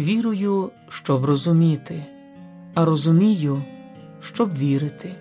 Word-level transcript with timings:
Вірую, 0.00 0.70
щоб 0.88 1.24
розуміти, 1.24 2.04
а 2.74 2.84
розумію, 2.84 3.62
щоб 4.20 4.56
вірити. 4.58 5.14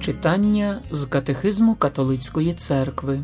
Читання 0.00 0.82
з 0.90 1.04
Катехизму 1.04 1.74
Католицької 1.74 2.54
церкви. 2.54 3.22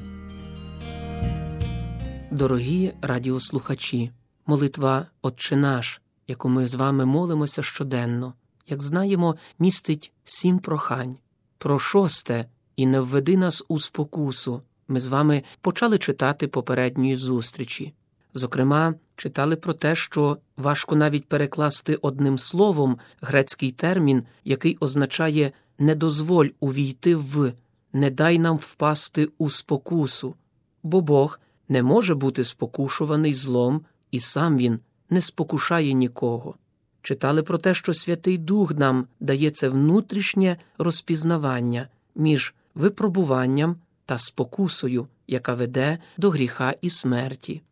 Дорогі 2.30 2.92
радіослухачі, 3.02 4.10
молитва 4.46 5.06
Отче 5.22 5.56
наш, 5.56 6.00
яку 6.26 6.48
ми 6.48 6.66
з 6.66 6.74
вами 6.74 7.04
молимося 7.04 7.62
щоденно, 7.62 8.34
як 8.68 8.82
знаємо, 8.82 9.36
містить 9.58 10.12
сім 10.24 10.58
прохань. 10.58 11.16
Про 11.58 11.78
шосте 11.78 12.46
і 12.76 12.86
не 12.86 13.00
введи 13.00 13.36
нас 13.36 13.64
у 13.68 13.78
спокусу. 13.78 14.62
Ми 14.88 15.00
з 15.00 15.08
вами 15.08 15.42
почали 15.60 15.98
читати 15.98 16.48
попередньої 16.48 17.16
зустрічі. 17.16 17.94
Зокрема, 18.34 18.94
читали 19.16 19.56
про 19.56 19.74
те, 19.74 19.94
що 19.94 20.38
важко 20.56 20.96
навіть 20.96 21.28
перекласти 21.28 21.94
одним 21.94 22.38
словом 22.38 22.98
грецький 23.20 23.70
термін, 23.70 24.22
який 24.44 24.76
означає 24.80 25.52
не 25.78 25.94
дозволь 25.94 26.46
увійти 26.60 27.16
в, 27.16 27.52
не 27.92 28.10
дай 28.10 28.38
нам 28.38 28.56
впасти 28.56 29.28
у 29.38 29.50
спокусу, 29.50 30.34
бо 30.82 31.00
Бог 31.00 31.40
не 31.68 31.82
може 31.82 32.14
бути 32.14 32.44
спокушуваний 32.44 33.34
злом, 33.34 33.80
і 34.10 34.20
сам 34.20 34.56
він 34.56 34.80
не 35.10 35.20
спокушає 35.20 35.92
нікого. 35.92 36.54
Читали 37.02 37.42
про 37.42 37.58
те, 37.58 37.74
що 37.74 37.94
Святий 37.94 38.38
Дух 38.38 38.74
нам 38.74 39.06
дає 39.20 39.50
це 39.50 39.68
внутрішнє 39.68 40.56
розпізнавання 40.78 41.88
між 42.14 42.54
випробуванням 42.74 43.76
та 44.06 44.18
спокусою, 44.18 45.08
яка 45.26 45.54
веде 45.54 45.98
до 46.16 46.30
гріха 46.30 46.74
і 46.80 46.90
смерті. 46.90 47.62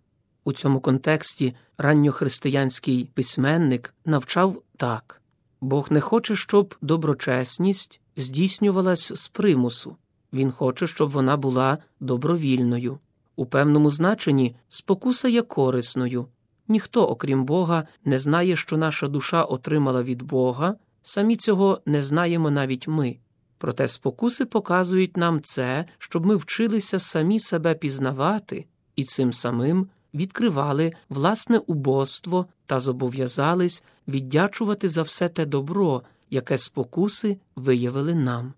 У 0.45 0.53
цьому 0.53 0.81
контексті 0.81 1.55
ранньохристиянський 1.79 3.11
письменник 3.15 3.95
навчав 4.05 4.63
так 4.77 5.21
Бог 5.61 5.87
не 5.91 6.01
хоче, 6.01 6.37
щоб 6.37 6.75
доброчесність 6.83 8.01
здійснювалась 8.17 9.13
з 9.13 9.29
примусу, 9.29 9.97
Він 10.33 10.53
хоче, 10.53 10.87
щоб 10.87 11.11
вона 11.11 11.37
була 11.37 11.79
добровільною. 12.01 12.99
У 13.37 13.47
певному 13.47 13.91
значенні 13.91 14.57
спокуса 14.69 15.29
є 15.29 15.43
корисною. 15.43 16.27
Ніхто, 16.69 17.09
окрім 17.09 17.45
Бога, 17.45 17.87
не 18.05 18.19
знає, 18.19 18.57
що 18.57 18.77
наша 18.77 19.09
душа 19.09 19.43
отримала 19.43 20.03
від 20.03 20.23
Бога, 20.23 20.75
самі 21.03 21.37
цього 21.37 21.81
не 21.87 22.03
знаємо 22.03 22.51
навіть 22.51 22.89
ми. 22.89 23.17
Проте 23.65 23.89
спокуси 23.89 24.45
показують 24.45 25.17
нам 25.17 25.43
це, 25.43 25.85
щоб 25.99 26.27
ми 26.27 26.37
вчилися 26.37 26.99
самі 26.99 27.41
себе 27.41 27.75
пізнавати 27.75 28.67
і 28.97 29.05
цим 29.05 29.33
самим 29.33 29.89
відкривали 30.15 30.93
власне 31.09 31.59
убоство 31.59 32.47
та 32.67 32.81
зобов'язались 32.81 33.83
віддячувати 34.09 34.89
за 34.89 35.03
все 35.03 35.29
те 35.29 35.47
добро, 35.47 36.03
яке 36.31 36.59
спокуси 36.59 37.39
виявили 37.57 38.15
нам. 38.15 38.53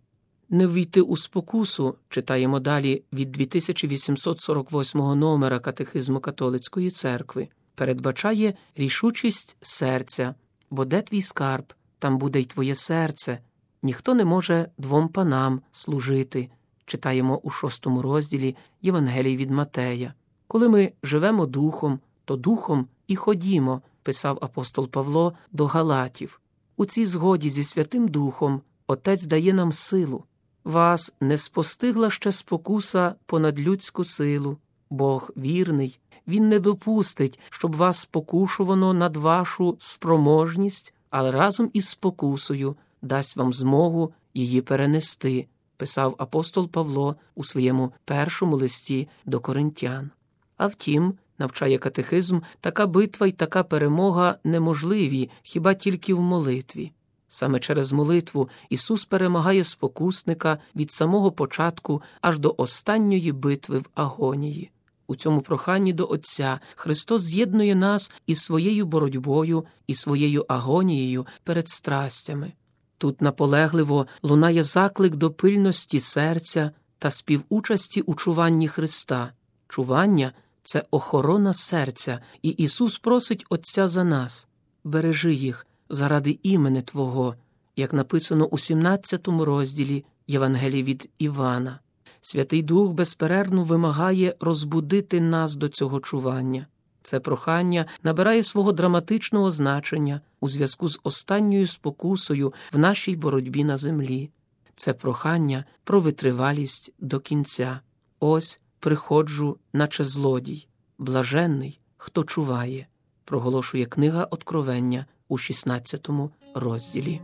Не 0.48 0.66
ввійти 0.66 1.00
у 1.00 1.16
спокусу, 1.16 1.94
читаємо 2.08 2.60
далі 2.60 3.02
від 3.12 3.32
2848 3.32 5.00
номера 5.00 5.58
Катехизму 5.58 6.20
Католицької 6.20 6.90
церкви, 6.90 7.48
передбачає 7.74 8.54
рішучість 8.76 9.56
серця, 9.62 10.34
бо 10.70 10.84
де 10.84 11.02
твій 11.02 11.22
скарб, 11.22 11.74
там 11.98 12.18
буде 12.18 12.40
й 12.40 12.44
твоє 12.44 12.74
серце. 12.74 13.38
Ніхто 13.86 14.14
не 14.14 14.24
може 14.24 14.68
двом 14.78 15.08
панам 15.08 15.60
служити, 15.72 16.48
читаємо 16.86 17.40
у 17.42 17.50
шостому 17.50 18.02
розділі 18.02 18.56
Євангелії 18.82 19.36
від 19.36 19.50
Матея. 19.50 20.14
Коли 20.46 20.68
ми 20.68 20.92
живемо 21.02 21.46
духом, 21.46 22.00
то 22.24 22.36
духом 22.36 22.86
і 23.06 23.16
ходімо, 23.16 23.82
писав 24.02 24.38
апостол 24.40 24.88
Павло 24.88 25.32
до 25.52 25.66
Галатів. 25.66 26.40
У 26.76 26.86
цій 26.86 27.06
згоді 27.06 27.50
зі 27.50 27.64
Святим 27.64 28.08
Духом 28.08 28.60
Отець 28.86 29.26
дає 29.26 29.52
нам 29.52 29.72
силу. 29.72 30.24
Вас 30.64 31.14
не 31.20 31.36
спостигла 31.36 32.10
ще 32.10 32.32
спокуса 32.32 33.14
понад 33.26 33.60
людську 33.60 34.04
силу. 34.04 34.58
Бог 34.90 35.30
вірний, 35.36 36.00
Він 36.28 36.48
не 36.48 36.58
допустить, 36.58 37.38
щоб 37.50 37.76
вас 37.76 37.98
спокушувано 37.98 38.92
над 38.92 39.16
вашу 39.16 39.76
спроможність, 39.80 40.94
але 41.10 41.30
разом 41.30 41.70
із 41.72 41.88
спокусою 41.88 42.76
дасть 43.02 43.36
вам 43.36 43.52
змогу 43.52 44.12
її 44.34 44.60
перенести, 44.60 45.46
писав 45.76 46.14
апостол 46.18 46.68
Павло 46.68 47.16
у 47.34 47.44
своєму 47.44 47.92
першому 48.04 48.56
листі 48.56 49.08
до 49.24 49.40
коринтян. 49.40 50.10
А 50.56 50.66
втім, 50.66 51.14
навчає 51.38 51.78
катехизм, 51.78 52.40
така 52.60 52.86
битва 52.86 53.26
й 53.26 53.32
така 53.32 53.62
перемога 53.62 54.38
неможливі 54.44 55.30
хіба 55.42 55.74
тільки 55.74 56.14
в 56.14 56.20
молитві. 56.20 56.92
Саме 57.28 57.58
через 57.58 57.92
молитву 57.92 58.48
Ісус 58.70 59.04
перемагає 59.04 59.64
спокусника 59.64 60.58
від 60.76 60.90
самого 60.90 61.32
початку 61.32 62.02
аж 62.20 62.38
до 62.38 62.54
останньої 62.58 63.32
битви 63.32 63.78
в 63.78 63.88
агонії. 63.94 64.70
У 65.06 65.16
цьому 65.16 65.40
проханні 65.40 65.92
до 65.92 66.08
Отця 66.10 66.60
Христос 66.74 67.22
з'єднує 67.22 67.74
нас 67.74 68.12
із 68.26 68.38
своєю 68.38 68.86
боротьбою 68.86 69.64
і 69.86 69.94
своєю 69.94 70.44
агонією 70.48 71.26
перед 71.44 71.68
страстями. 71.68 72.52
Тут 72.98 73.20
наполегливо 73.20 74.06
лунає 74.22 74.62
заклик 74.62 75.16
до 75.16 75.30
пильності 75.30 76.00
серця 76.00 76.70
та 76.98 77.10
співучасті 77.10 78.00
у 78.00 78.14
чуванні 78.14 78.68
Христа. 78.68 79.32
Чування 79.68 80.32
це 80.62 80.84
охорона 80.90 81.54
серця, 81.54 82.20
і 82.42 82.48
Ісус 82.48 82.98
просить 82.98 83.46
Отця 83.48 83.88
за 83.88 84.04
нас 84.04 84.48
бережи 84.84 85.34
їх 85.34 85.66
заради 85.88 86.38
імени 86.42 86.82
Твого, 86.82 87.34
як 87.76 87.92
написано 87.92 88.46
у 88.46 88.58
17 88.58 89.28
розділі 89.28 90.04
Євангелії 90.26 90.82
від 90.82 91.10
Івана. 91.18 91.80
Святий 92.20 92.62
Дух 92.62 92.92
безперервно 92.92 93.64
вимагає 93.64 94.34
розбудити 94.40 95.20
нас 95.20 95.56
до 95.56 95.68
цього 95.68 96.00
чування. 96.00 96.66
Це 97.06 97.20
прохання 97.20 97.86
набирає 98.02 98.42
свого 98.42 98.72
драматичного 98.72 99.50
значення 99.50 100.20
у 100.40 100.48
зв'язку 100.48 100.88
з 100.88 101.00
останньою 101.02 101.66
спокусою 101.66 102.52
в 102.72 102.78
нашій 102.78 103.16
боротьбі 103.16 103.64
на 103.64 103.76
землі. 103.76 104.30
Це 104.76 104.92
прохання 104.92 105.64
про 105.84 106.00
витривалість 106.00 106.92
до 106.98 107.20
кінця. 107.20 107.80
Ось 108.20 108.60
приходжу, 108.80 109.58
наче 109.72 110.04
злодій, 110.04 110.68
блаженний, 110.98 111.80
хто 111.96 112.24
чуває, 112.24 112.86
проголошує 113.24 113.86
книга 113.86 114.24
Откровення 114.24 115.06
у 115.28 115.38
16 115.38 116.08
розділі. 116.54 117.20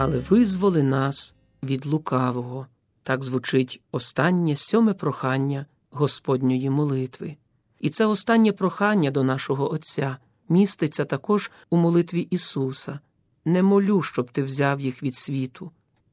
Але 0.00 0.18
визволи 0.18 0.82
нас 0.82 1.34
від 1.62 1.86
лукавого. 1.86 2.66
Так 3.02 3.24
звучить 3.24 3.80
останнє 3.92 4.56
сьоме 4.56 4.94
прохання 4.94 5.66
Господньої 5.90 6.70
молитви. 6.70 7.36
І 7.80 7.90
це 7.90 8.06
останнє 8.06 8.52
прохання 8.52 9.10
до 9.10 9.22
нашого 9.22 9.72
Отця 9.72 10.16
міститься 10.48 11.04
також 11.04 11.50
у 11.70 11.76
молитві 11.76 12.20
Ісуса 12.20 12.98
не 13.44 13.62
молю, 13.62 14.02
щоб 14.02 14.30
ти 14.30 14.42
взяв 14.42 14.80
їх 14.80 15.02
від 15.02 15.16
світу, 15.16 15.70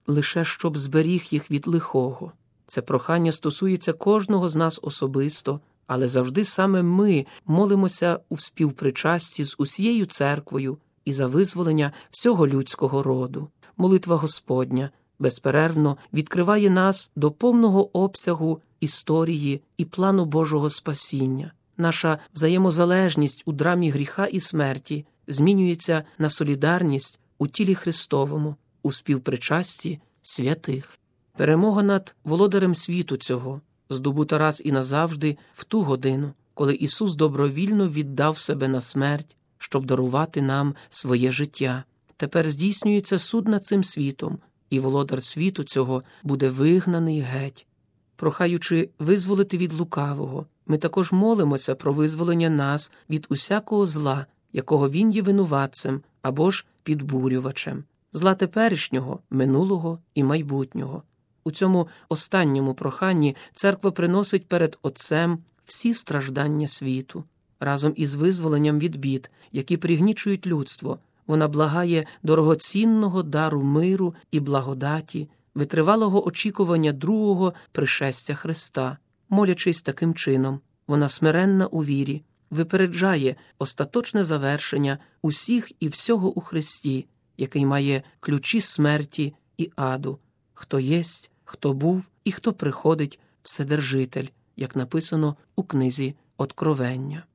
лише 0.08 0.46
щоб 0.46 0.78
зберіг 0.78 1.24
їх 1.32 1.52
від 1.52 1.68
лихого. 1.68 2.32
Це 2.68 2.82
прохання 2.82 3.32
стосується 3.32 3.94
кожного 3.94 4.50
з 4.50 4.56
нас 4.56 4.80
особисто, 4.84 5.60
але 5.88 6.08
завжди 6.08 6.46
саме 6.46 6.84
ми 6.84 7.26
молимося 7.46 8.20
у 8.30 8.38
співпричасті 8.38 9.44
з 9.44 9.56
усією 9.58 10.06
церквою 10.06 10.78
і 11.06 11.14
за 11.14 11.28
визволення 11.28 11.92
всього 12.12 12.48
людського 12.48 13.04
роду. 13.04 13.50
Молитва 13.78 14.16
Господня 14.16 14.90
безперервно 15.20 15.98
відкриває 16.14 16.70
нас 16.70 17.12
до 17.16 17.32
повного 17.32 17.98
обсягу 17.98 18.62
історії 18.80 19.62
і 19.78 19.86
плану 19.86 20.26
Божого 20.26 20.70
спасіння. 20.70 21.52
Наша 21.78 22.20
взаємозалежність 22.34 23.44
у 23.46 23.52
драмі 23.52 23.90
гріха 23.90 24.26
і 24.26 24.40
смерті 24.40 25.06
змінюється 25.28 26.04
на 26.18 26.30
солідарність 26.30 27.20
у 27.38 27.48
тілі 27.48 27.76
Христовому, 27.76 28.56
у 28.84 28.92
співпричасті 28.92 30.00
святих. 30.22 31.00
Перемога 31.38 31.84
над 31.84 32.16
володарем 32.24 32.76
світу 32.76 33.18
цього 33.18 33.62
здобута 33.90 34.38
раз 34.38 34.62
і 34.66 34.72
назавжди 34.72 35.38
в 35.54 35.64
ту 35.64 35.82
годину, 35.82 36.34
коли 36.54 36.76
Ісус 36.76 37.16
добровільно 37.16 37.90
віддав 37.90 38.38
себе 38.38 38.68
на 38.68 38.82
смерть, 38.82 39.36
щоб 39.58 39.86
дарувати 39.86 40.42
нам 40.42 40.76
своє 40.90 41.32
життя. 41.32 41.84
Тепер 42.18 42.52
здійснюється 42.52 43.20
суд 43.20 43.48
над 43.48 43.66
цим 43.66 43.84
світом, 43.84 44.40
і 44.70 44.80
володар 44.80 45.24
світу 45.24 45.64
цього 45.64 46.04
буде 46.24 46.50
вигнаний 46.50 47.20
геть. 47.20 47.68
Прохаючи 48.16 48.90
визволити 49.00 49.58
від 49.58 49.74
лукавого, 49.74 50.46
ми 50.66 50.78
також 50.78 51.12
молимося 51.12 51.76
про 51.76 51.94
визволення 51.94 52.50
нас 52.50 52.92
від 53.10 53.26
усякого 53.30 53.86
зла, 53.86 54.26
якого 54.54 54.90
він 54.90 55.12
є 55.12 55.22
винуватцем 55.22 56.02
або 56.22 56.52
ж 56.52 56.66
підбурювачем, 56.84 57.84
зла 58.14 58.36
теперішнього, 58.36 59.20
минулого 59.30 60.00
і 60.16 60.24
майбутнього. 60.24 61.04
У 61.44 61.52
цьому 61.52 61.88
останньому 62.10 62.74
проханні 62.74 63.36
церква 63.54 63.92
приносить 63.92 64.48
перед 64.48 64.78
Отцем 64.82 65.40
всі 65.66 65.94
страждання 65.94 66.68
світу. 66.68 67.24
Разом 67.60 67.94
із 67.96 68.16
визволенням 68.16 68.80
від 68.80 68.96
бід, 68.96 69.32
які 69.52 69.78
пригнічують 69.78 70.48
людство, 70.48 71.00
вона 71.28 71.48
благає 71.48 72.06
дорогоцінного 72.24 73.24
дару 73.24 73.64
миру 73.64 74.16
і 74.32 74.40
благодаті, 74.40 75.30
витривалого 75.56 76.28
очікування 76.28 76.92
другого 76.92 77.54
пришестя 77.72 78.36
Христа, 78.36 78.98
молячись 79.30 79.82
таким 79.82 80.14
чином, 80.14 80.60
вона 80.88 81.10
смиренна 81.10 81.68
у 81.68 81.84
вірі, 81.84 82.24
випереджає 82.50 83.36
остаточне 83.60 84.24
завершення 84.24 84.98
усіх 85.22 85.72
і 85.80 85.88
всього 85.88 86.38
у 86.38 86.42
Христі, 86.42 87.08
який 87.38 87.66
має 87.66 88.04
ключі 88.20 88.62
смерті 88.62 89.34
і 89.58 89.72
аду, 89.76 90.20
хто 90.54 90.80
єсть, 90.80 91.32
хто 91.44 91.74
був 91.74 92.04
і 92.24 92.32
хто 92.32 92.54
приходить 92.54 93.20
Вседержитель, 93.44 94.26
як 94.56 94.76
написано 94.76 95.36
у 95.56 95.64
книзі 95.64 96.16
Откровення. 96.38 97.26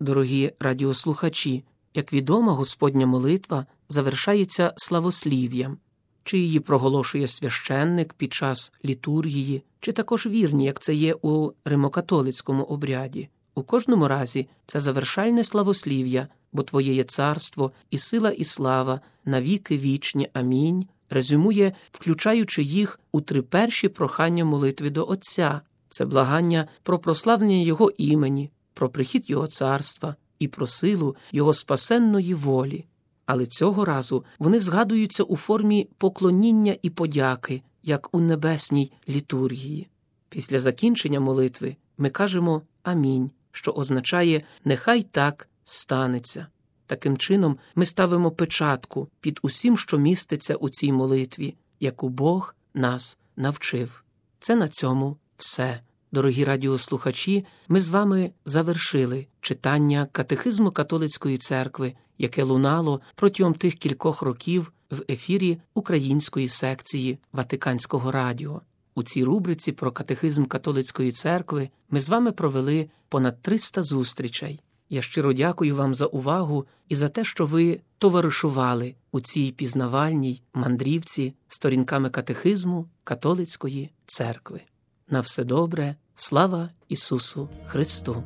Дорогі 0.00 0.52
радіослухачі, 0.58 1.64
як 1.94 2.12
відомо, 2.12 2.54
Господня 2.54 3.06
молитва 3.06 3.66
завершається 3.88 4.72
славослів'ям, 4.76 5.78
чи 6.24 6.38
її 6.38 6.60
проголошує 6.60 7.28
священник 7.28 8.14
під 8.14 8.32
час 8.32 8.72
літургії, 8.84 9.62
чи 9.80 9.92
також 9.92 10.26
вірні, 10.26 10.64
як 10.64 10.80
це 10.80 10.94
є 10.94 11.14
у 11.22 11.52
римокатолицькому 11.64 12.62
обряді. 12.62 13.28
У 13.54 13.62
кожному 13.62 14.08
разі 14.08 14.48
це 14.66 14.80
завершальне 14.80 15.44
славослів'я, 15.44 16.28
бо 16.52 16.62
Твоє 16.62 16.94
є 16.94 17.04
царство 17.04 17.72
і 17.90 17.98
сила, 17.98 18.30
і 18.30 18.44
слава 18.44 19.00
навіки 19.24 19.78
вічні. 19.78 20.28
Амінь. 20.32 20.86
Резюмує, 21.10 21.72
включаючи 21.92 22.62
їх 22.62 23.00
у 23.12 23.20
три 23.20 23.42
перші 23.42 23.88
прохання 23.88 24.44
молитви 24.44 24.90
до 24.90 25.08
Отця, 25.08 25.60
це 25.88 26.04
благання 26.04 26.68
про 26.82 26.98
прославлення 26.98 27.56
Його 27.56 27.90
імені, 27.96 28.50
про 28.74 28.88
прихід 28.88 29.30
Його 29.30 29.46
царства 29.46 30.16
і 30.42 30.48
про 30.48 30.66
силу 30.66 31.16
Його 31.32 31.54
спасенної 31.54 32.34
волі. 32.34 32.84
Але 33.26 33.46
цього 33.46 33.84
разу 33.84 34.24
вони 34.38 34.60
згадуються 34.60 35.22
у 35.22 35.36
формі 35.36 35.88
поклоніння 35.98 36.76
і 36.82 36.90
подяки, 36.90 37.62
як 37.82 38.14
у 38.14 38.20
небесній 38.20 38.92
літургії. 39.08 39.88
Після 40.28 40.60
закінчення 40.60 41.20
молитви 41.20 41.76
ми 41.98 42.10
кажемо 42.10 42.62
Амінь, 42.82 43.30
що 43.52 43.72
означає 43.72 44.42
Нехай 44.64 45.02
так 45.02 45.48
станеться. 45.64 46.46
Таким 46.86 47.16
чином, 47.16 47.58
ми 47.74 47.86
ставимо 47.86 48.30
печатку 48.30 49.08
під 49.20 49.38
усім, 49.42 49.78
що 49.78 49.98
міститься 49.98 50.54
у 50.54 50.70
цій 50.70 50.92
молитві, 50.92 51.54
яку 51.80 52.08
Бог 52.08 52.54
нас 52.74 53.18
навчив. 53.36 54.04
Це 54.40 54.56
на 54.56 54.68
цьому 54.68 55.16
все. 55.36 55.80
Дорогі 56.12 56.44
радіослухачі, 56.44 57.44
ми 57.68 57.80
з 57.80 57.88
вами 57.88 58.30
завершили 58.44 59.26
читання 59.40 60.08
катехизму 60.12 60.70
католицької 60.70 61.38
церкви, 61.38 61.94
яке 62.18 62.42
лунало 62.42 63.00
протягом 63.14 63.54
тих 63.54 63.74
кількох 63.74 64.22
років 64.22 64.72
в 64.90 65.02
ефірі 65.08 65.58
української 65.74 66.48
секції 66.48 67.18
Ватиканського 67.32 68.12
радіо. 68.12 68.60
У 68.94 69.02
цій 69.02 69.24
рубриці 69.24 69.72
про 69.72 69.92
катехизм 69.92 70.44
католицької 70.44 71.12
церкви 71.12 71.70
ми 71.90 72.00
з 72.00 72.08
вами 72.08 72.32
провели 72.32 72.90
понад 73.08 73.42
300 73.42 73.82
зустрічей. 73.82 74.60
Я 74.90 75.02
щиро 75.02 75.32
дякую 75.32 75.76
вам 75.76 75.94
за 75.94 76.06
увагу 76.06 76.66
і 76.88 76.94
за 76.94 77.08
те, 77.08 77.24
що 77.24 77.46
ви 77.46 77.80
товаришували 77.98 78.94
у 79.12 79.20
цій 79.20 79.52
пізнавальній 79.56 80.42
мандрівці 80.54 81.34
сторінками 81.48 82.10
катехизму 82.10 82.88
католицької 83.04 83.90
церкви. 84.06 84.60
На 85.08 85.20
все 85.20 85.44
добре, 85.44 85.96
слава 86.14 86.68
Ісусу 86.88 87.48
Христу! 87.66 88.22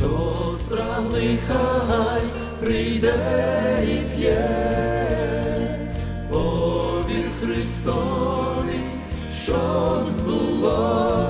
То 0.00 0.56
спраглий 0.60 1.38
хай 1.48 2.22
прийде 2.60 3.14
і 3.84 4.16
п'є, 4.16 4.48
повір 6.30 7.30
Христові, 7.40 8.80
щоб 9.44 10.10
збулось 10.10 11.27